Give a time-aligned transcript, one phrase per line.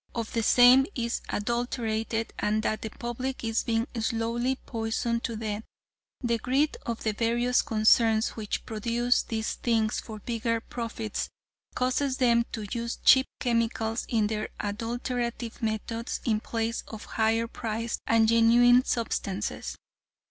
[0.15, 5.61] of the same is adulterated and that the public is being slowly poisoned to death.
[6.21, 11.29] The greed of the various concerns which produce these things for bigger profits,
[11.75, 17.99] causes them to use cheap chemicals in their adulterative methods in place of higher priced
[18.07, 19.75] and genuine substances.